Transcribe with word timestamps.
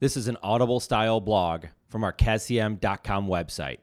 This 0.00 0.16
is 0.16 0.28
an 0.28 0.36
audible 0.44 0.78
style 0.78 1.20
blog 1.20 1.64
from 1.88 2.04
our 2.04 2.12
KazCM.com 2.12 3.26
website. 3.26 3.78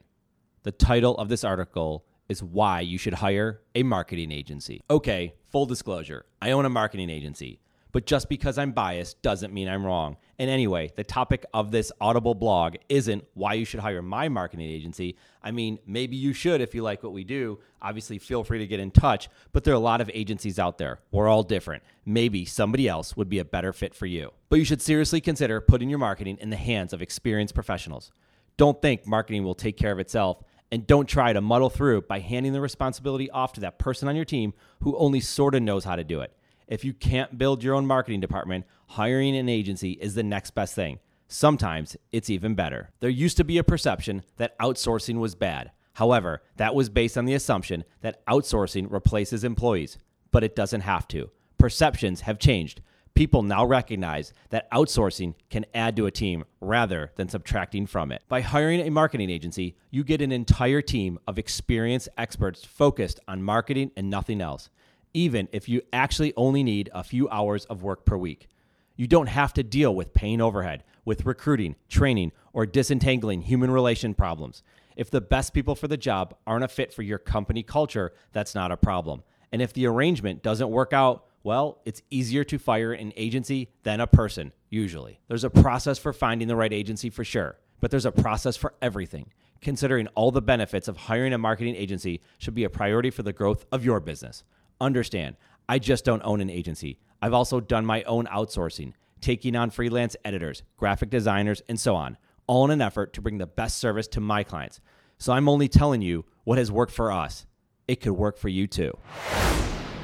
The 0.63 0.71
title 0.71 1.17
of 1.17 1.27
this 1.27 1.43
article 1.43 2.05
is 2.29 2.41
Why 2.41 2.79
You 2.79 2.97
Should 2.97 3.15
Hire 3.15 3.59
a 3.75 3.83
Marketing 3.83 4.31
Agency. 4.31 4.81
Okay, 4.89 5.33
full 5.51 5.65
disclosure 5.65 6.25
I 6.41 6.51
own 6.51 6.63
a 6.63 6.69
marketing 6.69 7.09
agency. 7.09 7.59
But 7.95 8.05
just 8.05 8.27
because 8.27 8.57
I'm 8.57 8.73
biased 8.73 9.21
doesn't 9.21 9.53
mean 9.53 9.69
I'm 9.69 9.85
wrong. 9.85 10.17
And 10.37 10.49
anyway, 10.49 10.91
the 10.97 11.05
topic 11.05 11.45
of 11.53 11.71
this 11.71 11.93
Audible 12.01 12.35
blog 12.35 12.75
isn't 12.89 13.23
why 13.35 13.53
you 13.53 13.63
should 13.63 13.79
hire 13.79 14.01
my 14.01 14.27
marketing 14.27 14.69
agency. 14.69 15.15
I 15.41 15.51
mean, 15.51 15.79
maybe 15.87 16.17
you 16.17 16.33
should 16.33 16.59
if 16.59 16.75
you 16.75 16.83
like 16.83 17.03
what 17.03 17.13
we 17.13 17.23
do. 17.23 17.59
Obviously, 17.81 18.19
feel 18.19 18.43
free 18.43 18.59
to 18.59 18.67
get 18.67 18.81
in 18.81 18.91
touch, 18.91 19.29
but 19.53 19.63
there 19.63 19.73
are 19.73 19.77
a 19.77 19.79
lot 19.79 20.01
of 20.01 20.11
agencies 20.13 20.59
out 20.59 20.77
there. 20.77 20.99
We're 21.09 21.29
all 21.29 21.41
different. 21.41 21.83
Maybe 22.05 22.43
somebody 22.43 22.89
else 22.89 23.15
would 23.15 23.29
be 23.29 23.39
a 23.39 23.45
better 23.45 23.71
fit 23.71 23.95
for 23.95 24.07
you. 24.07 24.33
But 24.49 24.59
you 24.59 24.65
should 24.65 24.81
seriously 24.81 25.21
consider 25.21 25.61
putting 25.61 25.89
your 25.89 25.99
marketing 25.99 26.37
in 26.41 26.49
the 26.49 26.57
hands 26.57 26.91
of 26.91 27.01
experienced 27.01 27.55
professionals. 27.55 28.11
Don't 28.57 28.81
think 28.81 29.07
marketing 29.07 29.45
will 29.45 29.55
take 29.55 29.77
care 29.77 29.93
of 29.93 29.99
itself. 29.99 30.43
And 30.69 30.85
don't 30.85 31.07
try 31.07 31.31
to 31.31 31.39
muddle 31.39 31.69
through 31.69 32.01
by 32.01 32.19
handing 32.19 32.51
the 32.51 32.59
responsibility 32.59 33.31
off 33.31 33.53
to 33.53 33.61
that 33.61 33.79
person 33.79 34.09
on 34.09 34.17
your 34.17 34.25
team 34.25 34.53
who 34.81 34.97
only 34.97 35.21
sort 35.21 35.55
of 35.55 35.61
knows 35.61 35.85
how 35.85 35.95
to 35.95 36.03
do 36.03 36.19
it. 36.19 36.35
If 36.67 36.83
you 36.83 36.93
can't 36.93 37.37
build 37.37 37.63
your 37.63 37.75
own 37.75 37.85
marketing 37.85 38.21
department, 38.21 38.65
hiring 38.87 39.35
an 39.35 39.49
agency 39.49 39.91
is 39.91 40.15
the 40.15 40.23
next 40.23 40.51
best 40.51 40.73
thing. 40.73 40.99
Sometimes 41.27 41.95
it's 42.11 42.29
even 42.29 42.55
better. 42.55 42.89
There 42.99 43.09
used 43.09 43.37
to 43.37 43.43
be 43.43 43.57
a 43.57 43.63
perception 43.63 44.23
that 44.37 44.57
outsourcing 44.59 45.19
was 45.19 45.35
bad. 45.35 45.71
However, 45.93 46.41
that 46.57 46.75
was 46.75 46.89
based 46.89 47.17
on 47.17 47.25
the 47.25 47.35
assumption 47.35 47.83
that 48.01 48.25
outsourcing 48.25 48.91
replaces 48.91 49.43
employees, 49.43 49.97
but 50.31 50.43
it 50.43 50.55
doesn't 50.55 50.81
have 50.81 51.07
to. 51.09 51.29
Perceptions 51.57 52.21
have 52.21 52.39
changed. 52.39 52.81
People 53.13 53.43
now 53.43 53.63
recognize 53.63 54.33
that 54.49 54.69
outsourcing 54.71 55.35
can 55.49 55.65
add 55.73 55.95
to 55.95 56.05
a 56.05 56.11
team 56.11 56.43
rather 56.59 57.11
than 57.15 57.29
subtracting 57.29 57.85
from 57.85 58.11
it. 58.11 58.23
By 58.27 58.41
hiring 58.41 58.81
a 58.81 58.89
marketing 58.89 59.29
agency, 59.29 59.77
you 59.89 60.03
get 60.03 60.21
an 60.21 60.33
entire 60.33 60.81
team 60.81 61.17
of 61.27 61.39
experienced 61.39 62.09
experts 62.17 62.65
focused 62.65 63.19
on 63.27 63.41
marketing 63.41 63.91
and 63.95 64.09
nothing 64.09 64.41
else 64.41 64.69
even 65.15 65.47
if 65.53 65.69
you 65.69 65.81
actually 65.93 66.33
only 66.35 66.61
need 66.61 66.89
a 66.93 67.03
few 67.03 67.29
hours 67.29 67.63
of 67.65 67.81
work 67.81 68.05
per 68.05 68.17
week. 68.17 68.49
You 68.97 69.07
don't 69.07 69.27
have 69.27 69.53
to 69.53 69.63
deal 69.63 69.95
with 69.95 70.13
paying 70.13 70.41
overhead, 70.41 70.83
with 71.05 71.25
recruiting, 71.25 71.75
training, 71.89 72.33
or 72.51 72.65
disentangling 72.65 73.43
human 73.43 73.71
relation 73.71 74.13
problems. 74.13 74.61
If 74.97 75.09
the 75.09 75.21
best 75.21 75.53
people 75.53 75.73
for 75.73 75.87
the 75.87 75.97
job 75.97 76.35
aren't 76.45 76.65
a 76.65 76.67
fit 76.67 76.93
for 76.93 77.01
your 77.01 77.17
company 77.17 77.63
culture, 77.63 78.13
that's 78.33 78.53
not 78.53 78.71
a 78.71 78.77
problem. 78.77 79.23
And 79.53 79.61
if 79.61 79.71
the 79.71 79.87
arrangement 79.87 80.43
doesn't 80.43 80.69
work 80.69 80.91
out, 80.91 81.25
well, 81.43 81.79
it's 81.85 82.01
easier 82.09 82.43
to 82.43 82.57
fire 82.57 82.91
an 82.91 83.13
agency 83.15 83.69
than 83.83 84.01
a 84.01 84.07
person, 84.07 84.51
usually. 84.69 85.21
There's 85.29 85.43
a 85.45 85.49
process 85.49 85.97
for 85.97 86.11
finding 86.11 86.49
the 86.49 86.55
right 86.57 86.73
agency 86.73 87.09
for 87.09 87.23
sure, 87.23 87.57
but 87.79 87.89
there's 87.89 88.05
a 88.05 88.11
process 88.11 88.57
for 88.57 88.73
everything. 88.81 89.31
Considering 89.61 90.07
all 90.07 90.31
the 90.31 90.41
benefits 90.41 90.89
of 90.89 90.97
hiring 90.97 91.31
a 91.33 91.37
marketing 91.37 91.75
agency 91.75 92.21
should 92.37 92.53
be 92.53 92.65
a 92.65 92.69
priority 92.69 93.09
for 93.09 93.23
the 93.23 93.33
growth 93.33 93.65
of 93.71 93.85
your 93.85 94.01
business. 94.01 94.43
Understand, 94.81 95.37
I 95.69 95.79
just 95.79 96.03
don't 96.03 96.21
own 96.23 96.41
an 96.41 96.49
agency. 96.49 96.99
I've 97.21 97.33
also 97.33 97.59
done 97.59 97.85
my 97.85 98.03
own 98.03 98.25
outsourcing, 98.25 98.93
taking 99.21 99.55
on 99.55 99.69
freelance 99.69 100.15
editors, 100.25 100.63
graphic 100.77 101.09
designers, 101.09 101.61
and 101.69 101.79
so 101.79 101.95
on, 101.95 102.17
all 102.45 102.65
in 102.65 102.71
an 102.71 102.81
effort 102.81 103.13
to 103.13 103.21
bring 103.21 103.37
the 103.37 103.47
best 103.47 103.77
service 103.77 104.07
to 104.09 104.19
my 104.19 104.43
clients. 104.43 104.81
So 105.17 105.31
I'm 105.31 105.47
only 105.47 105.69
telling 105.69 106.01
you 106.01 106.25
what 106.43 106.57
has 106.57 106.71
worked 106.71 106.91
for 106.91 107.11
us. 107.11 107.45
It 107.87 108.01
could 108.01 108.13
work 108.13 108.37
for 108.37 108.49
you 108.49 108.67
too. 108.67 108.91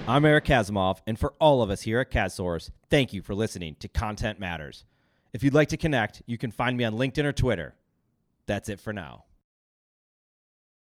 I'm 0.07 0.25
Eric 0.25 0.45
Kasimov, 0.45 0.99
and 1.05 1.19
for 1.19 1.33
all 1.39 1.61
of 1.61 1.69
us 1.69 1.81
here 1.81 1.99
at 1.99 2.09
KazSource, 2.09 2.69
thank 2.89 3.13
you 3.13 3.21
for 3.21 3.35
listening 3.35 3.75
to 3.79 3.87
Content 3.87 4.39
Matterz. 4.39 4.85
If 5.33 5.43
you'd 5.43 5.53
like 5.53 5.69
to 5.69 5.77
connect, 5.77 6.21
you 6.25 6.37
can 6.37 6.51
find 6.51 6.77
me 6.77 6.85
on 6.85 6.93
LinkedIn 6.93 7.25
or 7.25 7.33
Twitter. 7.33 7.75
That's 8.47 8.69
it 8.69 8.79
for 8.79 8.93
now. 8.93 9.25